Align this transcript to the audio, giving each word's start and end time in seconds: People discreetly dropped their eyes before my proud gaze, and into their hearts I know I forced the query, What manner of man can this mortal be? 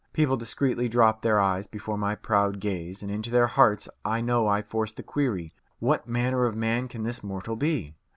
People 0.13 0.35
discreetly 0.35 0.89
dropped 0.89 1.21
their 1.21 1.39
eyes 1.39 1.67
before 1.67 1.95
my 1.95 2.15
proud 2.15 2.59
gaze, 2.59 3.03
and 3.03 3.11
into 3.11 3.29
their 3.29 3.45
hearts 3.45 3.87
I 4.03 4.19
know 4.19 4.47
I 4.47 4.63
forced 4.63 4.97
the 4.97 5.03
query, 5.03 5.51
What 5.77 6.07
manner 6.07 6.45
of 6.45 6.55
man 6.57 6.87
can 6.87 7.03
this 7.03 7.23
mortal 7.23 7.55
be? 7.55 7.93